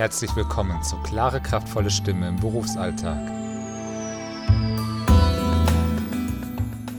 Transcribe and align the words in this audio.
Herzlich 0.00 0.34
willkommen 0.34 0.82
zu 0.82 0.96
Klare, 1.02 1.42
kraftvolle 1.42 1.90
Stimme 1.90 2.26
im 2.26 2.36
Berufsalltag. 2.36 3.20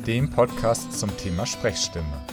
Dem 0.05 0.29
Podcast 0.29 0.93
zum 0.99 1.09
Thema 1.17 1.47
Sprechstimme. 1.47 2.27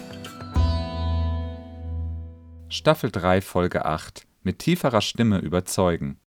Staffel 2.68 3.10
3, 3.10 3.40
Folge 3.40 3.86
8. 3.86 4.26
Mit 4.42 4.58
tieferer 4.58 5.00
Stimme 5.00 5.38
überzeugen. 5.38 6.20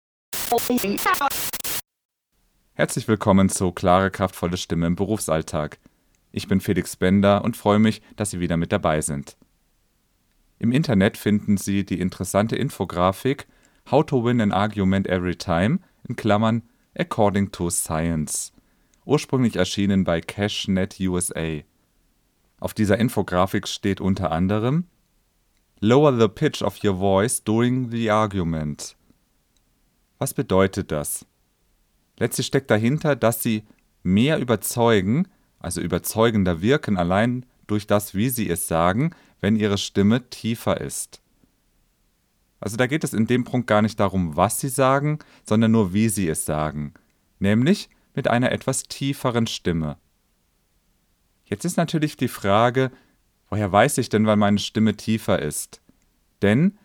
Herzlich 2.73 3.07
willkommen 3.07 3.47
zu 3.47 3.71
Klare, 3.71 4.09
kraftvolle 4.09 4.57
Stimme 4.57 4.87
im 4.87 4.95
Berufsalltag. 4.95 5.77
Ich 6.31 6.47
bin 6.47 6.61
Felix 6.61 6.95
Bender 6.95 7.43
und 7.43 7.55
freue 7.55 7.77
mich, 7.77 8.01
dass 8.15 8.31
Sie 8.31 8.39
wieder 8.39 8.57
mit 8.57 8.71
dabei 8.71 9.01
sind. 9.01 9.37
Im 10.57 10.71
Internet 10.71 11.17
finden 11.17 11.57
Sie 11.57 11.85
die 11.85 11.99
interessante 11.99 12.55
Infografik 12.55 13.45
How 13.89 14.05
to 14.05 14.23
Win 14.23 14.41
an 14.41 14.51
Argument 14.51 15.07
Every 15.07 15.35
Time 15.35 15.79
in 16.07 16.15
Klammern 16.15 16.63
According 16.97 17.51
to 17.51 17.69
Science, 17.69 18.51
ursprünglich 19.05 19.55
erschienen 19.55 20.03
bei 20.03 20.21
CashNet 20.21 20.99
USA. 20.99 21.61
Auf 22.59 22.73
dieser 22.73 22.97
Infografik 22.97 23.67
steht 23.67 24.01
unter 24.01 24.31
anderem 24.31 24.85
Lower 25.79 26.17
the 26.17 26.27
pitch 26.27 26.61
of 26.61 26.83
your 26.83 26.95
voice 26.95 27.43
during 27.43 27.89
the 27.89 28.11
argument. 28.11 28.95
Was 30.19 30.33
bedeutet 30.35 30.91
das? 30.91 31.25
Letztlich 32.19 32.45
steckt 32.45 32.69
dahinter, 32.69 33.15
dass 33.15 33.41
Sie 33.41 33.63
mehr 34.03 34.37
überzeugen, 34.37 35.27
also 35.59 35.81
überzeugender 35.81 36.61
wirken 36.61 36.97
allein 36.97 37.47
durch 37.65 37.87
das, 37.87 38.13
wie 38.13 38.29
Sie 38.29 38.47
es 38.47 38.67
sagen, 38.67 39.15
wenn 39.39 39.55
Ihre 39.55 39.79
Stimme 39.79 40.29
tiefer 40.29 40.79
ist. 40.79 41.21
Also 42.61 42.77
da 42.77 42.87
geht 42.87 43.03
es 43.03 43.13
in 43.13 43.27
dem 43.27 43.43
Punkt 43.43 43.67
gar 43.67 43.81
nicht 43.81 43.99
darum, 43.99 44.37
was 44.37 44.59
sie 44.59 44.69
sagen, 44.69 45.19
sondern 45.43 45.71
nur, 45.71 45.93
wie 45.93 46.09
sie 46.09 46.29
es 46.29 46.45
sagen, 46.45 46.93
nämlich 47.39 47.89
mit 48.13 48.27
einer 48.27 48.51
etwas 48.51 48.83
tieferen 48.83 49.47
Stimme. 49.47 49.97
Jetzt 51.45 51.65
ist 51.65 51.75
natürlich 51.75 52.15
die 52.15 52.27
Frage, 52.27 52.91
woher 53.49 53.71
weiß 53.71 53.97
ich 53.97 54.09
denn, 54.09 54.27
wann 54.27 54.39
meine 54.39 54.59
Stimme 54.59 54.95
tiefer 54.95 55.41
ist? 55.41 55.81
Denn 56.41 56.77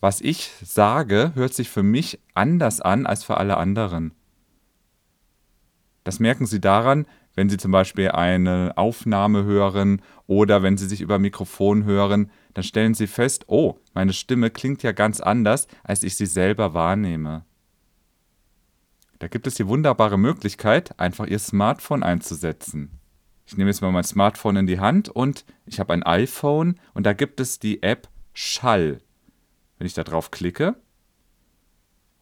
was 0.00 0.20
ich 0.20 0.52
sage, 0.62 1.32
hört 1.34 1.54
sich 1.54 1.70
für 1.70 1.82
mich 1.82 2.20
anders 2.34 2.80
an 2.80 3.06
als 3.06 3.24
für 3.24 3.38
alle 3.38 3.56
anderen. 3.56 4.14
Das 6.04 6.20
merken 6.20 6.46
Sie 6.46 6.60
daran, 6.60 7.06
wenn 7.36 7.48
Sie 7.48 7.58
zum 7.58 7.70
Beispiel 7.70 8.10
eine 8.10 8.72
Aufnahme 8.76 9.44
hören 9.44 10.02
oder 10.26 10.62
wenn 10.62 10.76
Sie 10.76 10.86
sich 10.86 11.00
über 11.00 11.20
Mikrofon 11.20 11.84
hören, 11.84 12.30
dann 12.54 12.64
stellen 12.64 12.94
Sie 12.94 13.06
fest, 13.06 13.44
oh, 13.46 13.78
meine 13.94 14.14
Stimme 14.14 14.50
klingt 14.50 14.82
ja 14.82 14.92
ganz 14.92 15.20
anders, 15.20 15.68
als 15.84 16.02
ich 16.02 16.16
sie 16.16 16.26
selber 16.26 16.74
wahrnehme. 16.74 17.44
Da 19.18 19.28
gibt 19.28 19.46
es 19.46 19.54
die 19.54 19.68
wunderbare 19.68 20.18
Möglichkeit, 20.18 20.98
einfach 20.98 21.26
Ihr 21.26 21.38
Smartphone 21.38 22.02
einzusetzen. 22.02 22.98
Ich 23.46 23.56
nehme 23.56 23.70
jetzt 23.70 23.82
mal 23.82 23.92
mein 23.92 24.04
Smartphone 24.04 24.56
in 24.56 24.66
die 24.66 24.80
Hand 24.80 25.08
und 25.08 25.44
ich 25.66 25.78
habe 25.78 25.92
ein 25.92 26.02
iPhone 26.02 26.80
und 26.94 27.04
da 27.04 27.12
gibt 27.12 27.38
es 27.38 27.58
die 27.58 27.82
App 27.82 28.08
Schall. 28.32 29.00
Wenn 29.78 29.86
ich 29.86 29.94
da 29.94 30.02
drauf 30.02 30.30
klicke, 30.30 30.74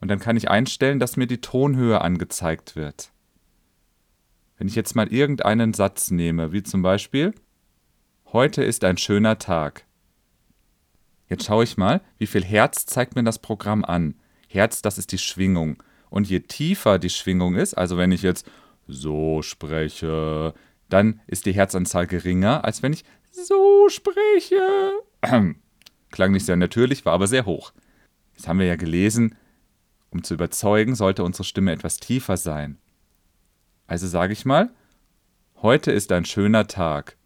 und 0.01 0.09
dann 0.09 0.19
kann 0.19 0.37
ich 0.37 0.51
einstellen, 0.51 0.98
dass 0.98 1.17
mir 1.17 1.27
die 1.27 1.41
Tonhöhe 1.41 2.03
angezeigt 2.03 2.77
wird. 2.77 3.14
Wenn 4.57 4.69
ich 4.69 4.75
jetzt 4.75 4.95
mal 4.95 5.13
irgendeinen 5.13 5.75
Satz 5.75 6.11
nehme, 6.11 6.53
wie 6.53 6.63
zum 6.63 6.83
Beispiel 6.83 7.35
Heute 8.33 8.65
ist 8.65 8.83
ein 8.83 8.97
schöner 8.97 9.39
Tag, 9.39 9.85
Jetzt 11.29 11.47
schaue 11.47 11.65
ich 11.65 11.77
mal, 11.77 12.01
wie 12.19 12.27
viel 12.27 12.45
Herz 12.45 12.87
zeigt 12.87 13.17
mir 13.17 13.25
das 13.25 13.39
Programm 13.39 13.85
an. 13.85 14.15
Herz, 14.49 14.83
das 14.83 14.99
ist 14.99 15.13
die 15.13 15.19
Schwingung. 15.19 15.83
Und 16.11 16.29
je 16.29 16.41
tiefer 16.41 16.99
die 16.99 17.11
Schwingung 17.11 17.57
ist, 17.57 17.75
also 17.75 17.97
wenn 17.97 18.13
ich 18.13 18.23
jetzt 18.23 18.48
so 18.87 19.43
spreche, 19.43 20.55
dann 20.89 21.20
ist 21.27 21.47
die 21.47 21.55
Herzanzahl 21.55 22.07
geringer, 22.07 22.64
als 22.64 22.83
wenn 22.83 22.93
ich 22.93 23.05
so 23.31 23.89
spreche. 23.89 24.93
Klang 26.11 26.33
nicht 26.33 26.47
sehr 26.47 26.57
natürlich, 26.57 27.05
war 27.05 27.14
aber 27.14 27.27
sehr 27.27 27.47
hoch. 27.47 27.73
Jetzt 28.35 28.47
haben 28.47 28.59
wir 28.59 28.67
ja 28.67 28.77
gelesen, 28.77 29.35
um 30.11 30.23
zu 30.23 30.35
überzeugen, 30.35 30.95
sollte 30.95 31.25
unsere 31.25 31.45
Stimme 31.45 31.73
etwas 31.73 31.97
tiefer 31.97 32.37
sein. 32.37 32.79
Also 33.86 34.06
sage 34.06 34.33
ich 34.33 34.45
mal, 34.45 34.70
heute 35.61 35.92
ist 35.92 36.11
ein 36.12 36.24
schöner 36.24 36.67
Tag. 36.67 37.17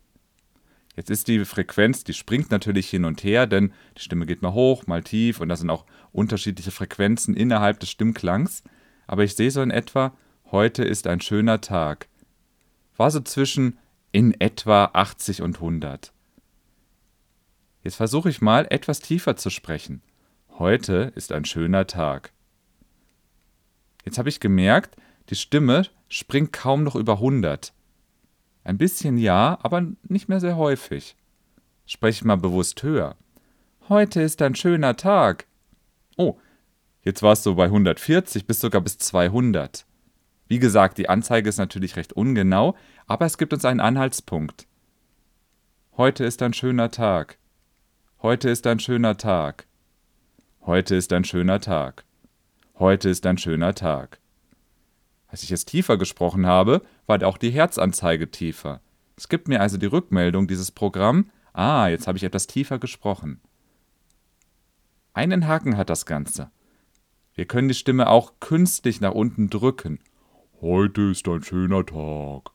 Jetzt 0.97 1.11
ist 1.11 1.29
die 1.29 1.45
Frequenz, 1.45 2.03
die 2.03 2.13
springt 2.13 2.51
natürlich 2.51 2.91
hin 2.91 3.05
und 3.05 3.23
her, 3.23 3.47
denn 3.47 3.73
die 3.97 4.03
Stimme 4.03 4.27
geht 4.27 4.43
mal 4.43 4.53
hoch, 4.53 4.89
mal 4.89 5.05
tief 5.05 5.41
und 5.41 5.49
da 5.49 5.55
sind 5.55 5.71
auch 5.71 5.85
unterschiedliche 6.11 6.73
Frequenzen 6.73 7.35
innerhalb 7.35 7.79
des 7.79 7.91
Stimmklangs. 7.91 8.65
Aber 9.07 9.23
ich 9.23 9.37
sehe 9.37 9.53
so 9.53 9.63
in 9.63 9.71
etwa, 9.71 10.13
heute 10.51 10.83
ist 10.83 11.07
ein 11.07 11.21
schöner 11.21 11.61
Tag. 11.61 12.09
War 12.97 13.13
so 13.13 13.21
zwischen 13.21 13.79
in 14.11 14.39
etwa 14.41 14.91
80 14.93 15.43
und 15.43 15.57
100. 15.57 16.13
Jetzt 17.85 17.95
versuche 17.95 18.29
ich 18.29 18.41
mal 18.41 18.67
etwas 18.69 18.99
tiefer 18.99 19.37
zu 19.37 19.51
sprechen. 19.51 20.03
Heute 20.59 21.13
ist 21.15 21.31
ein 21.31 21.45
schöner 21.45 21.87
Tag. 21.87 22.33
Jetzt 24.05 24.19
habe 24.19 24.29
ich 24.29 24.41
gemerkt, 24.41 24.97
die 25.31 25.37
Stimme 25.37 25.85
springt 26.09 26.53
kaum 26.53 26.85
noch 26.85 26.97
über 26.97 27.15
100. 27.15 27.73
Ein 28.65 28.79
bisschen 28.79 29.19
ja, 29.19 29.59
aber 29.63 29.87
nicht 30.03 30.29
mehr 30.29 30.41
sehr 30.41 30.57
häufig. 30.57 31.17
Sprech 31.87 32.25
mal 32.25 32.37
bewusst 32.37 32.83
höher. 32.83 33.17
Heute 33.89 34.21
ist 34.21 34.43
ein 34.43 34.55
schöner 34.55 34.97
Tag. 34.97 35.47
Oh, 36.17 36.39
jetzt 37.03 37.23
war 37.23 37.33
es 37.33 37.43
so 37.43 37.55
bei 37.55 37.65
140 37.65 38.47
bis 38.47 38.61
sogar 38.61 38.83
bis 38.83 38.99
200. 38.99 39.87
Wie 40.49 40.59
gesagt, 40.59 40.99
die 40.99 41.09
Anzeige 41.09 41.49
ist 41.49 41.59
natürlich 41.59 41.97
recht 41.97 42.13
ungenau, 42.13 42.75
aber 43.07 43.27
es 43.27 43.39
gibt 43.39 43.53
uns 43.53 43.65
einen 43.65 43.81
Anhaltspunkt. 43.81 44.67
Heute 45.97 46.25
ist 46.25 46.43
ein 46.43 46.53
schöner 46.53 46.91
Tag. 46.91 47.39
Heute 48.23 48.51
ist 48.51 48.67
ein 48.67 48.81
schöner 48.81 49.17
Tag. 49.17 49.67
Heute 50.65 50.97
ist 50.97 51.13
ein 51.13 51.25
schöner 51.25 51.61
Tag. 51.61 52.05
Heute 52.79 53.09
ist 53.09 53.25
ein 53.27 53.39
schöner 53.39 53.75
Tag. 53.75 54.21
Als 55.29 55.43
ich 55.43 55.53
es 55.53 55.67
tiefer 55.67 55.99
gesprochen 55.99 56.47
habe, 56.47 56.83
war 57.07 57.23
auch 57.25 57.39
die 57.39 57.51
Herzanzeige 57.51 58.31
tiefer. 58.31 58.81
Es 59.17 59.29
gibt 59.29 59.47
mir 59.47 59.61
also 59.61 59.77
die 59.77 59.87
Rückmeldung, 59.87 60.49
dieses 60.49 60.71
Programm, 60.71 61.31
ah, 61.53 61.89
jetzt 61.89 62.07
habe 62.07 62.17
ich 62.17 62.25
etwas 62.25 62.47
tiefer 62.47 62.79
gesprochen. 62.79 63.41
Einen 65.13 65.47
Haken 65.47 65.77
hat 65.77 65.91
das 65.91 66.07
Ganze. 66.07 66.51
Wir 67.35 67.45
können 67.45 67.69
die 67.69 67.75
Stimme 67.75 68.09
auch 68.09 68.41
künstlich 68.41 69.01
nach 69.01 69.13
unten 69.13 69.51
drücken. 69.51 70.01
Heute 70.61 71.11
ist 71.11 71.29
ein 71.29 71.43
schöner 71.43 71.85
Tag. 71.85 72.51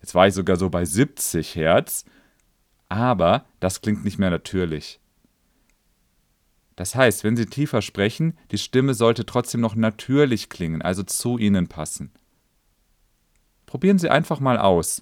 Jetzt 0.00 0.14
war 0.14 0.26
ich 0.26 0.34
sogar 0.34 0.56
so 0.56 0.70
bei 0.70 0.84
70 0.84 1.54
Hertz, 1.54 2.04
aber 2.88 3.44
das 3.60 3.80
klingt 3.80 4.04
nicht 4.04 4.18
mehr 4.18 4.30
natürlich. 4.30 4.98
Das 6.82 6.96
heißt, 6.96 7.22
wenn 7.22 7.36
Sie 7.36 7.46
tiefer 7.46 7.80
sprechen, 7.80 8.36
die 8.50 8.58
Stimme 8.58 8.94
sollte 8.94 9.24
trotzdem 9.24 9.60
noch 9.60 9.76
natürlich 9.76 10.48
klingen, 10.48 10.82
also 10.82 11.04
zu 11.04 11.38
Ihnen 11.38 11.68
passen. 11.68 12.10
Probieren 13.66 14.00
Sie 14.00 14.10
einfach 14.10 14.40
mal 14.40 14.58
aus. 14.58 15.00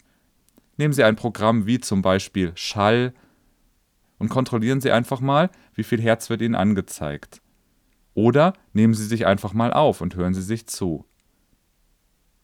Nehmen 0.76 0.92
Sie 0.92 1.02
ein 1.02 1.16
Programm 1.16 1.64
wie 1.64 1.80
zum 1.80 2.02
Beispiel 2.02 2.52
Schall 2.54 3.14
und 4.18 4.28
kontrollieren 4.28 4.82
Sie 4.82 4.90
einfach 4.90 5.20
mal, 5.20 5.48
wie 5.72 5.82
viel 5.82 6.02
Herz 6.02 6.28
wird 6.28 6.42
Ihnen 6.42 6.54
angezeigt. 6.54 7.40
Oder 8.12 8.52
nehmen 8.74 8.92
Sie 8.92 9.06
sich 9.06 9.24
einfach 9.24 9.54
mal 9.54 9.72
auf 9.72 10.02
und 10.02 10.16
hören 10.16 10.34
Sie 10.34 10.42
sich 10.42 10.66
zu. 10.66 11.06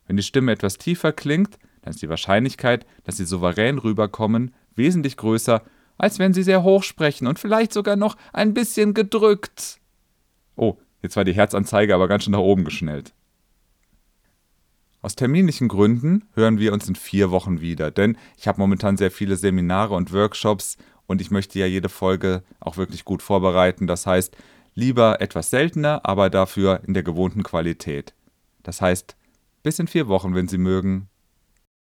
Wenn 0.06 0.16
die 0.16 0.22
Stimme 0.22 0.52
etwas 0.52 0.78
tiefer 0.78 1.12
klingt, 1.12 1.58
dann 1.82 1.90
ist 1.90 2.00
die 2.00 2.08
Wahrscheinlichkeit, 2.08 2.86
dass 3.04 3.18
Sie 3.18 3.26
souverän 3.26 3.76
rüberkommen, 3.76 4.54
wesentlich 4.74 5.18
größer, 5.18 5.62
als 5.98 6.18
wenn 6.18 6.32
sie 6.34 6.42
sehr 6.42 6.62
hoch 6.62 6.82
sprechen 6.82 7.26
und 7.26 7.38
vielleicht 7.38 7.72
sogar 7.72 7.96
noch 7.96 8.16
ein 8.32 8.54
bisschen 8.54 8.94
gedrückt. 8.94 9.78
Oh, 10.56 10.76
jetzt 11.02 11.16
war 11.16 11.24
die 11.24 11.34
Herzanzeige 11.34 11.94
aber 11.94 12.08
ganz 12.08 12.24
schön 12.24 12.32
nach 12.32 12.40
oben 12.40 12.64
geschnellt. 12.64 13.14
Aus 15.02 15.14
terminlichen 15.14 15.68
Gründen 15.68 16.24
hören 16.34 16.58
wir 16.58 16.72
uns 16.72 16.88
in 16.88 16.96
vier 16.96 17.30
Wochen 17.30 17.60
wieder, 17.60 17.90
denn 17.90 18.18
ich 18.36 18.48
habe 18.48 18.60
momentan 18.60 18.96
sehr 18.96 19.10
viele 19.10 19.36
Seminare 19.36 19.94
und 19.94 20.12
Workshops 20.12 20.78
und 21.06 21.20
ich 21.20 21.30
möchte 21.30 21.58
ja 21.58 21.66
jede 21.66 21.88
Folge 21.88 22.42
auch 22.58 22.76
wirklich 22.76 23.04
gut 23.04 23.22
vorbereiten. 23.22 23.86
Das 23.86 24.06
heißt, 24.06 24.36
lieber 24.74 25.20
etwas 25.20 25.50
seltener, 25.50 26.00
aber 26.04 26.30
dafür 26.30 26.80
in 26.86 26.94
der 26.94 27.02
gewohnten 27.02 27.42
Qualität. 27.42 28.14
Das 28.62 28.80
heißt, 28.80 29.16
bis 29.62 29.78
in 29.78 29.86
vier 29.86 30.08
Wochen, 30.08 30.34
wenn 30.34 30.48
Sie 30.48 30.58
mögen. 30.58 31.08